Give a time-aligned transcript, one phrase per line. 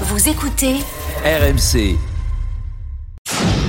[0.00, 0.74] Vous écoutez
[1.24, 1.96] RMC.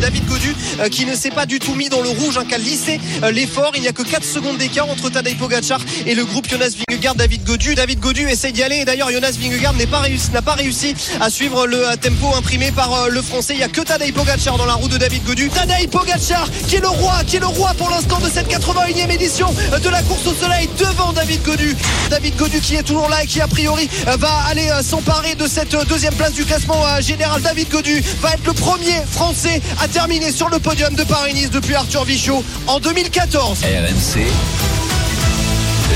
[0.02, 2.56] David Godu euh, qui ne s'est pas du tout mis dans le rouge, hein, qui
[2.56, 3.72] a lissé euh, l'effort.
[3.76, 7.16] Il n'y a que 4 secondes d'écart entre Tadej Pogacar et le groupe Jonas Vingegaard.
[7.16, 10.42] David Godu, David Godu essaye d'y aller et d'ailleurs Jonas Vingegaard n'a pas réussi, n'a
[10.42, 13.54] pas réussi à suivre le euh, tempo imprimé par le Français.
[13.54, 15.50] Il n'y a que Tadej Pogacar dans la roue de David Godu.
[15.50, 19.12] Tadej Pogacar qui est le roi, qui est le roi pour l'instant de cette 81e
[19.12, 21.76] édition de la course au soleil devant David Godu.
[22.10, 25.76] David Godu qui est toujours là et qui a priori va aller s'emparer de cette
[25.88, 27.42] deuxième place du classement général.
[27.42, 31.76] David Godu va être le premier Français à terminé sur le podium de Paris-Nice depuis
[31.76, 33.60] Arthur Vichot en 2014.
[33.62, 34.28] RMC.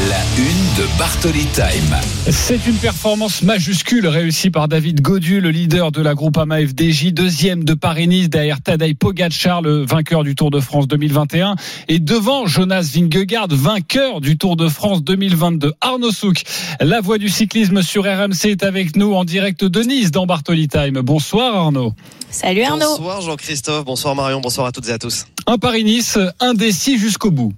[0.10, 1.98] La une de Bartoli Time.
[2.32, 7.66] C'est une performance majuscule réussie par David Godu, le leader de la Groupama FDJ, deuxième
[7.66, 11.56] de Paris-Nice derrière Tadej Pogacar, le vainqueur du Tour de France 2021,
[11.90, 15.74] et devant Jonas Vingegaard, vainqueur du Tour de France 2022.
[15.82, 16.44] Arnaud Souk,
[16.80, 20.70] la voix du cyclisme sur RMC est avec nous en direct de Nice dans Bartoli
[20.70, 21.02] Time.
[21.02, 21.94] Bonsoir Arnaud.
[22.32, 22.96] Salut Arnaud.
[22.98, 25.26] Bonsoir Jean-Christophe, bonsoir Marion, bonsoir à toutes et à tous.
[25.46, 27.52] Un Paris-Nice indécis jusqu'au bout.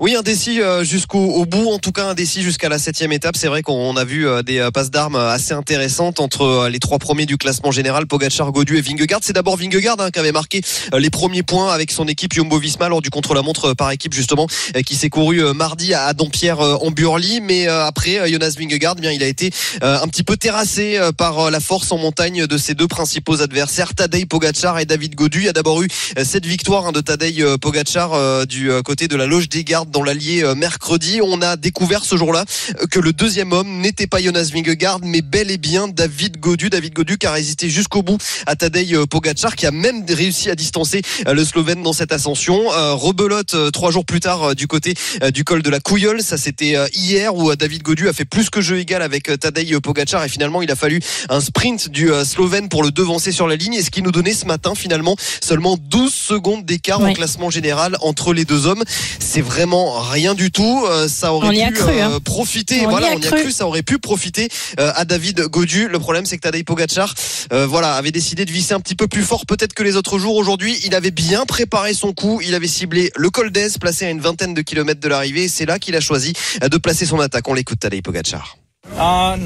[0.00, 3.36] Oui, indécis euh, jusqu'au au bout, en tout cas indécis jusqu'à la septième étape.
[3.36, 6.98] C'est vrai qu'on a vu euh, des euh, passes d'armes assez intéressantes entre les trois
[6.98, 9.20] premiers du classement général, Pogacar, Godu et Vingegaard.
[9.22, 10.60] C'est d'abord Vingegaard hein, qui avait marqué
[10.96, 14.46] les premiers points avec son équipe Jumbo-Visma lors du contre-la-montre par équipe justement,
[14.86, 17.40] qui s'est couru mardi à Dampierre en Burly.
[17.40, 21.60] Mais après, Jonas Vingegaard, eh bien il a été un petit peu terrassé par la
[21.60, 25.40] force en montagne de ses deux principaux adversaires, Tadej Pogacar et David Godu.
[25.40, 25.88] Il y a d'abord eu
[26.24, 29.57] cette victoire hein, de Tadej Pogacar du côté de la loge des
[29.90, 31.20] dans l'Allier euh, mercredi.
[31.22, 32.44] On a découvert ce jour-là
[32.80, 36.70] euh, que le deuxième homme n'était pas Jonas Vingegaard, mais bel et bien David Godu.
[36.70, 40.48] David Godu qui a résisté jusqu'au bout à Tadej euh, Pogacar, qui a même réussi
[40.48, 42.68] à distancer le Slovène dans cette ascension.
[42.68, 44.94] Rebelote trois jours plus tard du côté
[45.32, 46.22] du col de la Couilleule.
[46.22, 50.24] Ça c'était hier où David Godu a fait plus que jeu égal avec Tadej Pogacar
[50.24, 53.74] et finalement il a fallu un sprint du Slovène pour le devancer sur la ligne
[53.74, 57.96] et ce qui nous donnait ce matin finalement seulement 12 secondes d'écart en classement général
[58.00, 58.84] entre les deux hommes.
[59.18, 60.84] C'est vraiment rien du tout.
[60.86, 62.12] Euh, ça aurait pu hein.
[62.12, 62.84] euh, profiter.
[62.86, 63.50] voilà, on y a cru.
[63.50, 64.48] Ça aurait pu profiter
[64.78, 65.88] euh, à David Godu.
[65.88, 67.14] Le problème, c'est que Tadej Pogacar,
[67.50, 70.36] voilà, avait décidé de visser un petit peu plus fort peut-être que les autres jours.
[70.36, 72.40] Aujourd'hui, il avait bien préparé son coup.
[72.44, 75.48] Il avait ciblé le col d'Ez, placé à une vingtaine de kilomètres de l'arrivée.
[75.48, 77.48] C'est là qu'il a choisi de placer son attaque.
[77.48, 78.58] On l'écoute, Tadej Pogacar.
[78.96, 79.36] Uh,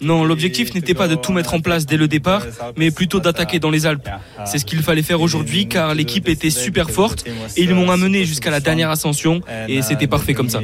[0.00, 2.42] non, l'objectif n'était pas de tout mettre en place dès le départ,
[2.76, 4.08] mais plutôt d'attaquer dans les Alpes.
[4.44, 7.26] C'est ce qu'il fallait faire aujourd'hui car l'équipe était super forte
[7.56, 10.60] et ils m'ont amené jusqu'à la dernière ascension et c'était parfait comme ça.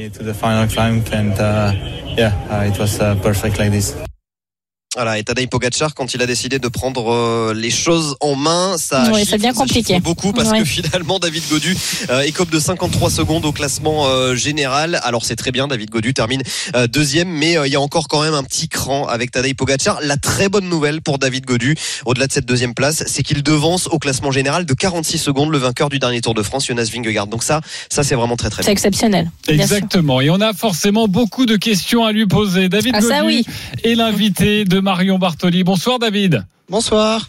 [4.95, 8.77] Voilà, et Tadej Pogacar, quand il a décidé de prendre euh, les choses en main,
[8.77, 9.99] ça, oui, ça devient compliqué.
[10.01, 11.75] beaucoup parce que finalement David Godu
[12.11, 15.01] euh, écope de 53 secondes au classement euh, général.
[15.03, 16.43] Alors c'est très bien, David Godu termine
[16.77, 19.99] euh, deuxième, mais il y a encore quand même un petit cran avec Tadej Pogacar.
[20.03, 21.75] La très bonne nouvelle pour David Godu,
[22.05, 25.59] au-delà de cette deuxième place, c'est qu'il devance au classement général de 46 secondes le
[25.59, 27.29] vainqueur du dernier Tour de France, Jonas Vingegaard.
[27.29, 28.63] Donc ça, ça c'est vraiment très très.
[28.63, 29.31] C'est exceptionnel.
[29.49, 30.21] Exactement.
[30.21, 32.69] Et on a forcément beaucoup de questions à lui poser.
[32.69, 33.47] David ah, Godu oui.
[33.85, 35.65] est l'invité de Marion Bartoli.
[35.65, 36.45] Bonsoir David.
[36.69, 37.29] Bonsoir.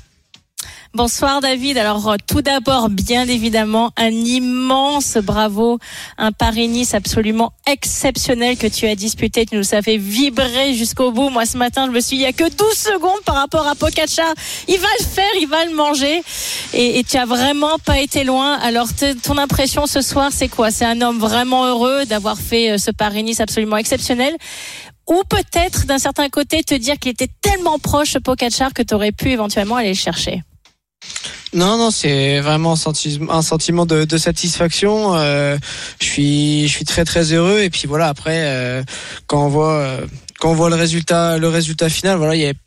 [0.96, 1.80] Bonsoir David.
[1.80, 5.80] Alors euh, tout d'abord, bien évidemment, un immense bravo,
[6.20, 9.48] un Paris-Nice absolument exceptionnel que tu as disputé.
[9.48, 11.30] Tu nous as fait vibrer jusqu'au bout.
[11.30, 13.68] Moi ce matin, je me suis dit, il n'y a que 12 secondes par rapport
[13.68, 14.36] à Pocacar.
[14.68, 16.22] Il va le faire, il va le manger.
[16.74, 18.54] Et, et tu as vraiment pas été loin.
[18.60, 18.90] Alors
[19.24, 20.70] ton impression ce soir, c'est quoi?
[20.70, 24.36] C'est un homme vraiment heureux d'avoir fait euh, ce Paris-Nice absolument exceptionnel
[25.08, 29.12] ou peut-être d'un certain côté te dire qu'il était tellement proche Pocacar que tu aurais
[29.12, 30.44] pu éventuellement aller le chercher
[31.54, 32.74] non, non, c'est vraiment
[33.30, 35.16] un sentiment, de, satisfaction.
[35.16, 35.56] Euh,
[36.02, 37.60] je suis, je suis très très heureux.
[37.60, 38.84] Et puis voilà, après, euh,
[39.28, 40.08] quand on voit, euh,
[40.40, 42.58] quand on voit le résultat, le résultat final, voilà, il y avait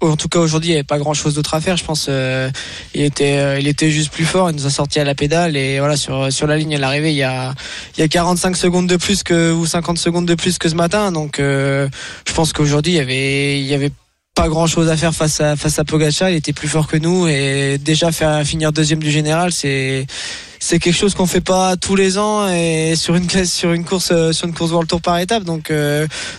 [0.00, 1.76] en tout cas aujourd'hui, il n'y avait pas grand chose d'autre à faire.
[1.76, 2.50] Je pense, euh,
[2.94, 4.50] il était, euh, il était juste plus fort.
[4.50, 7.10] Il nous a sorti à la pédale et voilà sur sur la ligne à l'arrivée,
[7.10, 7.54] il y a
[7.96, 10.74] il y a 45 secondes de plus que ou 50 secondes de plus que ce
[10.74, 11.12] matin.
[11.12, 11.88] Donc, euh,
[12.26, 13.92] je pense qu'aujourd'hui, il y avait il y avait
[14.34, 16.30] pas grand chose à faire face à face à Pogacar.
[16.30, 20.06] Il était plus fort que nous et déjà faire finir deuxième du général, c'est
[20.58, 24.12] c'est quelque chose qu'on fait pas tous les ans et sur une sur une course
[24.32, 25.44] sur une course World Tour par étape.
[25.44, 25.72] Donc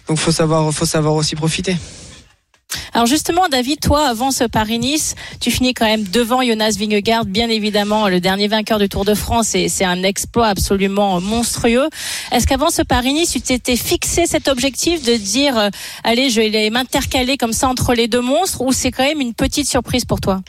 [0.09, 1.77] donc faut savoir faut savoir aussi profiter.
[2.95, 7.49] Alors justement, David, toi, avant ce Paris-Nice, tu finis quand même devant Jonas Vingegaard, bien
[7.49, 11.89] évidemment, le dernier vainqueur du Tour de France, et c'est un exploit absolument monstrueux.
[12.31, 15.69] Est-ce qu'avant ce Paris-Nice, tu t'étais fixé cet objectif de dire, euh,
[16.05, 19.33] allez, je vais m'intercaler comme ça entre les deux monstres, ou c'est quand même une
[19.33, 20.41] petite surprise pour toi?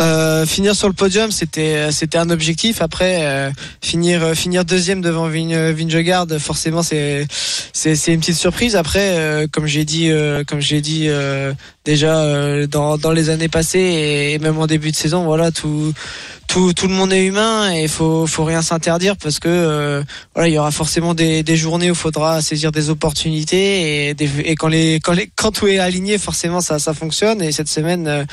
[0.00, 2.82] Euh, finir sur le podium, c'était c'était un objectif.
[2.82, 3.50] Après, euh,
[3.80, 7.26] finir euh, finir deuxième devant Vin- Vingegaard, forcément c'est
[7.72, 8.76] c'est une petite surprise.
[8.76, 11.52] Après, euh, comme j'ai dit euh, comme j'ai dit euh,
[11.84, 15.92] déjà euh, dans dans les années passées et, même en début de saison, voilà tout
[16.48, 20.02] tout tout le monde est humain et faut faut rien s'interdire parce que euh,
[20.34, 24.16] voilà il y aura forcément des des journées où il faudra saisir des opportunités et
[24.44, 27.42] et quand les quand les quand tout est aligné, forcément ça ça fonctionne.
[27.42, 28.24] Et cette semaine, euh,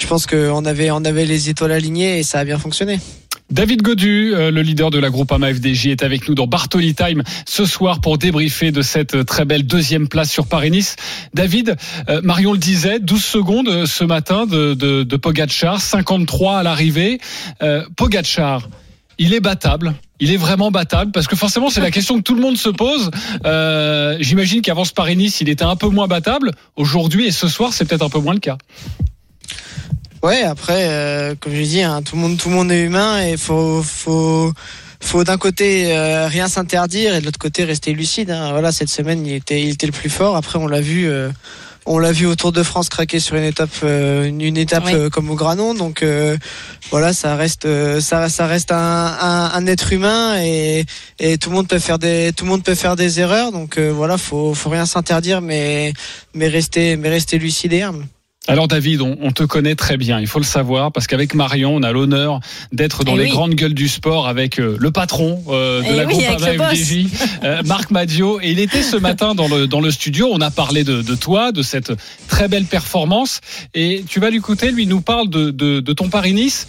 [0.00, 3.00] je pense qu'on avait on avait les étoiles alignées et ça a bien fonctionné.
[3.50, 7.22] David Godu, euh, le leader de la Groupama FDJ, est avec nous dans Bartoli Time
[7.48, 10.94] ce soir pour débriefer de cette euh, très belle deuxième place sur Paris-Nice.
[11.34, 11.76] David,
[12.08, 17.20] euh, Marion le disait, 12 secondes ce matin de, de, de Pogacar, 53 à l'arrivée.
[17.62, 18.68] Euh, Pogacar,
[19.18, 19.94] il est battable.
[20.20, 22.68] Il est vraiment battable parce que forcément c'est la question que tout le monde se
[22.68, 23.10] pose.
[23.46, 26.52] Euh, J'imagine qu'avant ce Paris-Nice, il était un peu moins battable.
[26.76, 28.58] Aujourd'hui et ce soir, c'est peut-être un peu moins le cas.
[30.22, 33.22] Ouais, après, euh, comme je dis, hein, tout le monde, tout le monde est humain
[33.26, 34.52] et faut, faut,
[35.02, 38.30] faut d'un côté euh, rien s'interdire et de l'autre côté rester lucide.
[38.30, 38.50] hein.
[38.52, 40.36] Voilà, cette semaine, il était, il était le plus fort.
[40.36, 41.30] Après, on l'a vu, euh,
[41.86, 44.84] on l'a vu au Tour de France craquer sur une étape, euh, une, une étape
[44.84, 44.92] Oui.
[44.94, 45.72] euh, comme au Granon.
[45.72, 46.36] Donc euh,
[46.90, 47.66] voilà, ça reste,
[48.00, 50.84] ça, ça reste un, un, un être humain et,
[51.18, 53.52] et tout le monde peut faire des, tout le monde peut faire des erreurs.
[53.52, 55.94] Donc euh, voilà, faut, faut rien s'interdire, mais,
[56.34, 58.06] mais rester, mais rester lucide et humble.
[58.48, 61.74] Alors David, on, on te connaît très bien, il faut le savoir, parce qu'avec Marion,
[61.76, 62.40] on a l'honneur
[62.72, 63.30] d'être dans Eh les oui.
[63.30, 66.72] grandes gueules du sport avec euh, le patron euh, de Eh la oui, groupe.
[66.72, 67.06] FDJ,
[67.44, 68.40] euh, Marc Madio.
[68.40, 71.14] Et il était ce matin dans le, dans le studio, on a parlé de, de
[71.14, 71.92] toi, de cette
[72.28, 73.40] très belle performance.
[73.74, 76.66] Et tu vas l'écouter, lui il nous parle de, de, de ton Paris-Nice,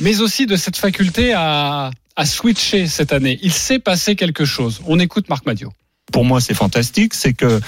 [0.00, 3.38] mais aussi de cette faculté à, à switcher cette année.
[3.42, 4.80] Il s'est passé quelque chose.
[4.86, 5.70] On écoute Marc Madio.
[6.10, 7.60] Pour moi c'est fantastique, c'est que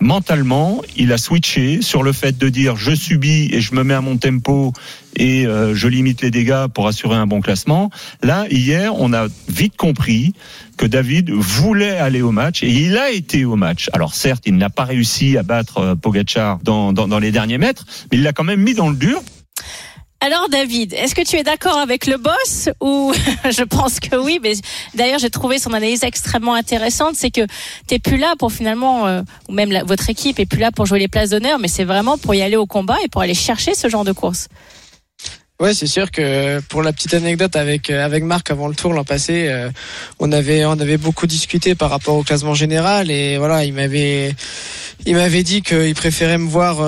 [0.00, 3.94] mentalement, il a switché sur le fait de dire je subis et je me mets
[3.94, 4.72] à mon tempo
[5.16, 7.90] et euh, je limite les dégâts pour assurer un bon classement.
[8.22, 10.34] Là, hier, on a vite compris
[10.76, 13.90] que David voulait aller au match et il a été au match.
[13.92, 17.58] Alors certes, il n'a pas réussi à battre euh, Pogacar dans, dans, dans les derniers
[17.58, 19.22] mètres, mais il l'a quand même mis dans le dur.
[20.22, 23.10] Alors David, est-ce que tu es d'accord avec le boss ou
[23.50, 24.52] je pense que oui, mais
[24.94, 27.40] d'ailleurs j'ai trouvé son analyse extrêmement intéressante, c'est que
[27.86, 30.98] t'es plus là pour finalement, euh, ou même votre équipe est plus là pour jouer
[30.98, 33.74] les places d'honneur, mais c'est vraiment pour y aller au combat et pour aller chercher
[33.74, 34.48] ce genre de course.
[35.58, 38.92] Ouais, c'est sûr que pour la petite anecdote avec euh, avec Marc avant le tour
[38.92, 39.70] l'an passé, euh,
[40.18, 44.34] on avait on avait beaucoup discuté par rapport au classement général et voilà, il m'avait
[45.06, 46.82] il m'avait dit qu'il préférait me voir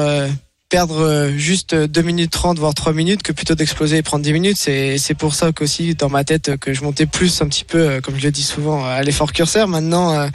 [0.73, 4.33] perdre euh, juste 2 minutes 30 voire 3 minutes que plutôt d'exploser et prendre 10
[4.33, 7.65] minutes, c'est c'est pour ça qu'aussi dans ma tête que je montais plus un petit
[7.65, 9.69] peu euh, comme je le dis souvent à l'effort curseur.
[9.69, 10.29] Maintenant euh,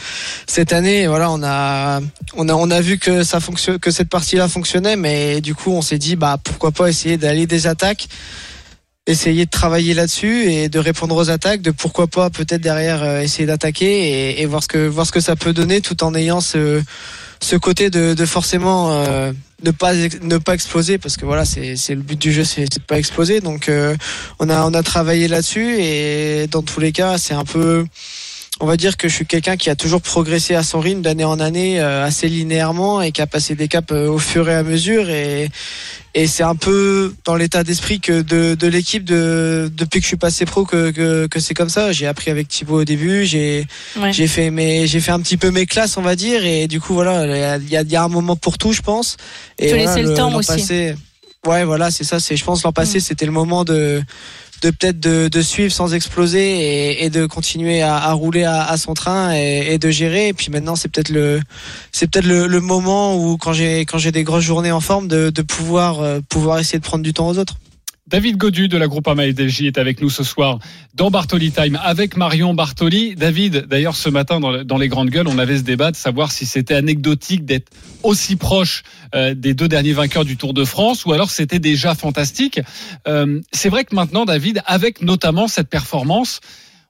[0.46, 2.02] cette année, voilà, on a
[2.36, 5.72] on a on a vu que ça fonctionne que cette partie-là fonctionnait mais du coup,
[5.72, 8.08] on s'est dit bah pourquoi pas essayer d'aller des attaques
[9.08, 13.22] essayer de travailler là-dessus et de répondre aux attaques, de pourquoi pas peut-être derrière euh,
[13.22, 16.14] essayer d'attaquer et, et voir ce que voir ce que ça peut donner tout en
[16.14, 16.84] ayant ce
[17.40, 19.32] ce côté de, de forcément euh,
[19.64, 22.66] ne pas ne pas exploser parce que voilà c'est c'est le but du jeu c'est
[22.72, 23.40] c'est de pas exploser.
[23.40, 23.96] Donc euh,
[24.40, 27.86] on a on a travaillé là-dessus et dans tous les cas c'est un peu
[28.60, 31.24] on va dire que je suis quelqu'un qui a toujours progressé à son rythme d'année
[31.24, 34.56] en année euh, assez linéairement et qui a passé des caps euh, au fur et
[34.56, 35.50] à mesure et
[36.20, 40.08] et c'est un peu dans l'état d'esprit que de, de l'équipe de depuis que je
[40.08, 41.92] suis passé pro que, que, que c'est comme ça.
[41.92, 43.68] J'ai appris avec Thibaut au début, j'ai
[44.02, 44.12] Ouais.
[44.12, 46.80] j'ai fait mes j'ai fait un petit peu mes classes on va dire et du
[46.82, 49.18] coup voilà il y a, y a- un moment pour tout je pense.
[49.60, 50.48] Et voilà, laisser le temps aussi.
[50.52, 50.96] passé-
[51.46, 53.02] ouais voilà c'est ça c'est je pense l'an passé Mm.
[53.02, 54.02] c'était le moment de
[54.62, 59.78] de peut-être de, suivre sans exploser et, de continuer à, rouler à, son train et,
[59.78, 60.30] de gérer.
[60.30, 61.40] Et puis maintenant c'est peut-être le
[61.92, 65.30] c'est peut-être le, moment où quand j'ai quand j'ai des grosses journées en forme de,
[65.30, 67.56] de pouvoir euh, pouvoir essayer de prendre du temps aux autres
[68.08, 70.60] David Godu de la Groupama FDJ est avec nous ce soir
[70.94, 73.16] dans Bartoli Time avec Marion Bartoli.
[73.16, 76.46] David, d'ailleurs, ce matin dans les grandes gueules, on avait ce débat de savoir si
[76.46, 77.70] c'était anecdotique d'être
[78.04, 78.84] aussi proche
[79.14, 82.62] euh, des deux derniers vainqueurs du Tour de France ou alors c'était déjà fantastique.
[83.10, 86.40] Euh, C'est vrai que maintenant, David, avec notamment cette performance,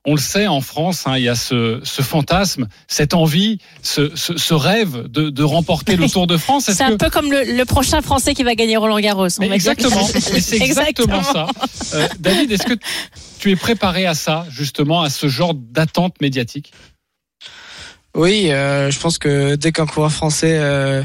[0.10, 4.16] on le sait en France, hein, il y a ce, ce fantasme, cette envie, ce,
[4.16, 6.72] ce, ce rêve de, de remporter le Tour de France.
[6.72, 9.28] C'est un que- peu comme le, le prochain Français qui va gagner Roland Garros.
[9.40, 11.48] on exactement, Mais c'est exactement ça.
[11.94, 12.76] Euh, David, est-ce que
[13.40, 16.72] tu es préparé à ça, justement, à ce genre d'attente médiatique?
[18.16, 21.04] Oui, euh, je pense que dès qu'un coureur français euh,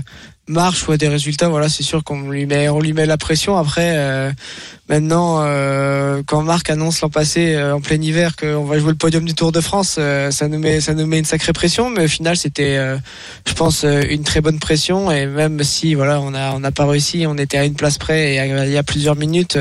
[0.48, 3.56] marche ou des résultats, voilà, c'est sûr qu'on lui met, on lui met la pression.
[3.56, 4.32] Après, euh,
[4.88, 8.96] maintenant, euh, quand Marc annonce l'an passé euh, en plein hiver qu'on va jouer le
[8.96, 11.90] podium du Tour de France, euh, ça nous met, ça nous met une sacrée pression.
[11.90, 12.98] Mais au final, c'était, euh,
[13.46, 15.12] je pense, euh, une très bonne pression.
[15.12, 17.98] Et même si, voilà, on a, on n'a pas réussi, on était à une place
[17.98, 19.56] près et il y a plusieurs minutes.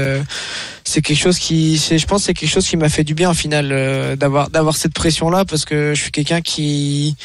[0.83, 3.29] c'est quelque chose qui, c'est, je pense, c'est quelque chose qui m'a fait du bien
[3.29, 7.15] au final d'avoir, d'avoir cette pression là parce que je suis quelqu'un qui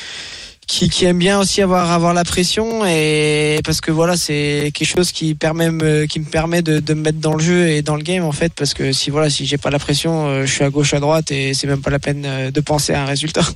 [0.66, 4.88] qui, qui aime bien aussi avoir avoir la pression et parce que voilà c'est quelque
[4.88, 7.82] chose qui permet me, qui me permet de, de me mettre dans le jeu et
[7.82, 10.44] dans le game en fait parce que si voilà si j'ai pas la pression euh,
[10.44, 12.92] je suis à gauche à droite et c'est même pas la peine euh, de penser
[12.92, 13.46] à un résultat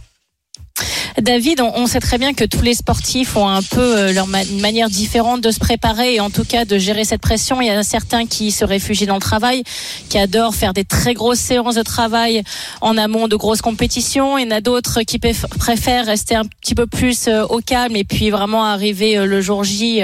[1.20, 4.44] David, on, sait très bien que tous les sportifs ont un peu euh, leur ma-
[4.60, 7.60] manière différente de se préparer et en tout cas de gérer cette pression.
[7.60, 9.62] Il y en a certains qui se réfugient dans le travail,
[10.08, 12.42] qui adorent faire des très grosses séances de travail
[12.80, 14.38] en amont de grosses compétitions.
[14.38, 17.60] Il y en a d'autres qui préf- préfèrent rester un petit peu plus euh, au
[17.60, 20.02] calme et puis vraiment arriver euh, le jour J,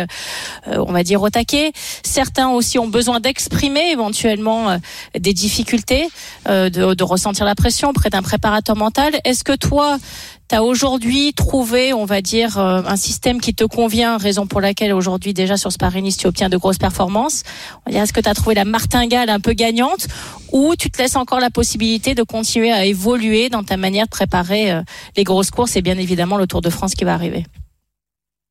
[0.66, 1.72] on va dire au taquet.
[2.02, 4.78] Certains aussi ont besoin d'exprimer éventuellement
[5.18, 6.08] des difficultés,
[6.46, 9.14] de, de ressentir la pression auprès d'un préparateur mental.
[9.24, 9.98] Est-ce que toi,
[10.48, 14.60] tu as aujourd'hui trouvé, on va dire, euh, un système qui te convient, raison pour
[14.60, 17.42] laquelle aujourd'hui déjà sur Sparenis tu obtiens de grosses performances.
[17.86, 20.06] On dire, est-ce que tu as trouvé la martingale un peu gagnante
[20.52, 24.10] ou tu te laisses encore la possibilité de continuer à évoluer dans ta manière de
[24.10, 24.82] préparer euh,
[25.16, 27.44] les grosses courses et bien évidemment le Tour de France qui va arriver?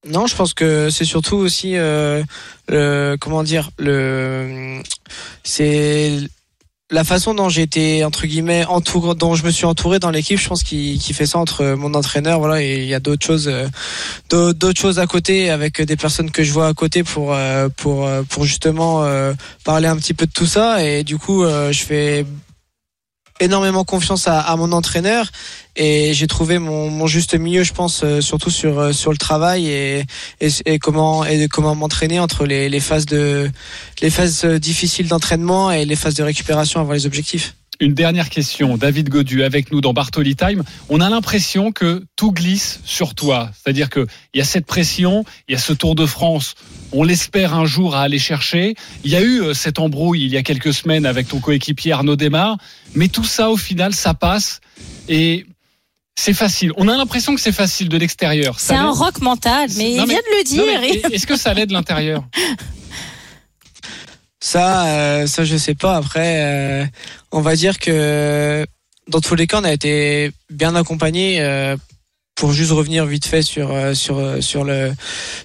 [0.08, 2.24] Non, je pense que c'est surtout aussi euh,
[2.68, 4.82] le comment dire le
[5.44, 6.20] c'est
[6.92, 10.38] la façon dont j'ai été entre guillemets entouré, dont je me suis entouré dans l'équipe.
[10.40, 13.26] Je pense qui qui fait ça entre mon entraîneur, voilà, et il y a d'autres
[13.26, 13.68] choses, euh,
[14.30, 17.70] d'au- d'autres choses à côté avec des personnes que je vois à côté pour euh,
[17.76, 20.84] pour euh, pour justement euh, parler un petit peu de tout ça.
[20.86, 22.26] Et du coup, euh, je fais
[23.40, 25.30] énormément confiance à, à mon entraîneur
[25.76, 29.18] et j'ai trouvé mon, mon juste milieu je pense euh, surtout sur euh, sur le
[29.18, 30.06] travail et,
[30.40, 33.52] et, et comment et comment m'entraîner entre les, les phases de
[34.02, 38.30] les phases euh, difficiles d'entraînement et les phases de récupération avant les objectifs Une dernière
[38.30, 40.64] question, David Godu avec nous dans Bartoli Time.
[40.90, 43.50] On a l'impression que tout glisse sur toi.
[43.54, 46.56] C'est-à-dire qu'il y a cette pression, il y a ce Tour de France,
[46.94, 48.76] on l'espère un jour à aller chercher.
[49.04, 51.92] Il y a eu euh, cette embrouille il y a quelques semaines avec ton coéquipier
[51.92, 52.58] Arnaud Desmar.
[52.94, 54.62] Mais tout ça, au final, ça passe.
[55.10, 55.46] Et
[56.18, 56.72] c'est facile.
[56.78, 58.58] On a l'impression que c'est facile de l'extérieur.
[58.60, 61.12] C'est un l'est- rock mental, mais Non, il vient de le dire.
[61.12, 62.24] Est-ce que ça l'aide de l'intérieur?
[64.46, 65.96] ça euh, ça je sais pas.
[65.96, 66.86] Après euh,
[67.32, 68.64] on va dire que
[69.08, 71.76] dans tous les cas on a été bien accompagné euh,
[72.36, 74.94] pour juste revenir vite fait sur euh, sur sur le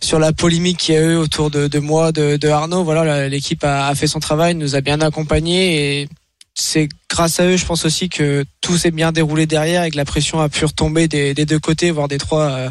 [0.03, 2.85] sur la polémique qu'il y a eu autour de, moi de, Arnaud.
[2.85, 6.09] Voilà l'équipe a, fait son travail nous a bien accompagné et
[6.55, 9.97] c'est grâce à eux je pense aussi que tout s'est bien déroulé derrière et que
[9.97, 12.71] la pression a pu retomber des, deux côtés voire des trois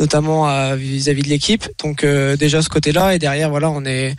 [0.00, 1.68] notamment vis-à-vis de l'équipe.
[1.84, 4.16] Donc déjà ce côté là et derrière voilà on est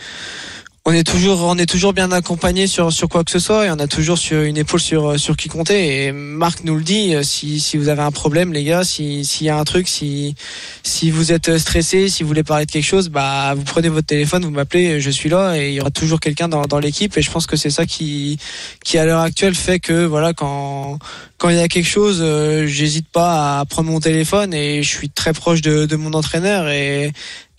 [0.84, 3.70] on est toujours on est toujours bien accompagné sur sur quoi que ce soit et
[3.70, 6.06] on a toujours sur une épaule sur sur qui compter.
[6.06, 9.24] Et Marc nous le dit euh, si si vous avez un problème les gars si
[9.24, 10.34] s'il y a un truc si
[10.82, 14.08] si vous êtes stressé si vous voulez parler de quelque chose bah vous prenez votre
[14.08, 17.16] téléphone vous m'appelez je suis là et il y aura toujours quelqu'un dans dans l'équipe.
[17.16, 18.40] Et je pense que c'est ça qui
[18.84, 20.98] qui à l'heure actuelle fait que voilà quand
[21.38, 24.90] quand il y a quelque chose euh, j'hésite pas à prendre mon téléphone et je
[24.90, 27.12] suis très proche de de mon entraîneur et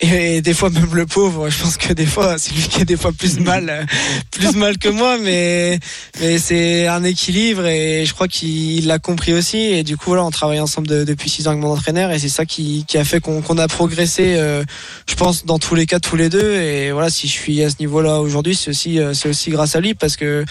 [0.03, 2.85] et des fois même le pauvre, je pense que des fois c'est lui qui a
[2.85, 3.83] des fois plus mal, euh,
[4.31, 5.79] plus mal que moi, mais
[6.19, 10.23] mais c'est un équilibre et je crois qu'il l'a compris aussi et du coup voilà
[10.25, 12.97] on travaille ensemble de- depuis six ans avec mon entraîneur et c'est ça qui, qui
[12.97, 14.63] a fait qu'on qu'on a progressé, euh,
[15.09, 17.69] je pense dans tous les cas tous les deux et voilà si je suis à
[17.69, 20.43] ce niveau-là aujourd'hui c'est aussi euh, c'est aussi grâce à lui parce que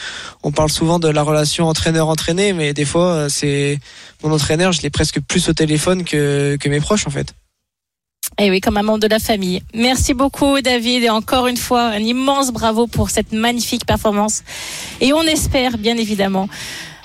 [0.43, 3.79] on parle souvent de la relation entraîneur-entraîné mais des fois euh, c'est
[4.25, 7.35] mon entraîneur je l'ai presque plus au téléphone que que mes proches en fait.
[8.39, 9.63] Et oui, comme un membre de la famille.
[9.75, 11.05] Merci beaucoup, David.
[11.05, 14.43] Et encore une fois, un immense bravo pour cette magnifique performance.
[15.01, 16.49] Et on espère, bien évidemment,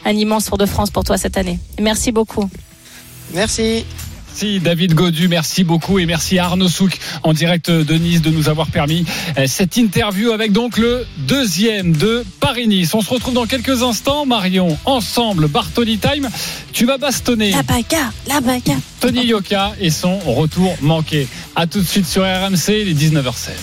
[0.05, 1.60] un immense Tour de France pour toi cette année.
[1.79, 2.50] Merci beaucoup.
[3.34, 3.86] Merci.
[4.39, 8.50] Merci David Godu, merci beaucoup et merci Arnaud Souk en direct de Nice de nous
[8.50, 9.03] avoir permis
[9.36, 12.94] euh, cette interview avec donc le deuxième de Paris-Nice.
[12.94, 16.29] On se retrouve dans quelques instants, Marion, ensemble, Bartoli Time.
[16.72, 18.77] Tu vas bastonner La bagarre, la bagarre.
[19.00, 21.27] Tony Yoka et son retour manqué.
[21.56, 23.58] À tout de suite sur RMC, les 19h16.